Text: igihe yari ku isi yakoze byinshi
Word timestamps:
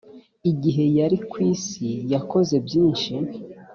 igihe 0.51 0.83
yari 0.97 1.17
ku 1.29 1.37
isi 1.53 1.89
yakoze 2.13 2.55
byinshi 2.65 3.13